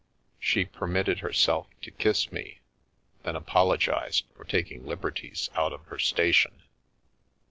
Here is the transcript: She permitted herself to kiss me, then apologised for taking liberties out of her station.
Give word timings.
She 0.39 0.65
permitted 0.65 1.19
herself 1.19 1.67
to 1.83 1.91
kiss 1.91 2.31
me, 2.31 2.61
then 3.21 3.35
apologised 3.35 4.25
for 4.35 4.45
taking 4.45 4.83
liberties 4.83 5.51
out 5.55 5.73
of 5.73 5.85
her 5.85 5.99
station. 5.99 6.63